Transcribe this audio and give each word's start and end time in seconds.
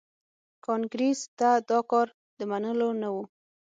کانګریس 0.65 1.19
ته 1.37 1.49
دا 1.69 1.79
کار 1.89 2.07
د 2.37 2.39
منلو 2.51 2.89
نه 3.01 3.09
و. 3.13 3.15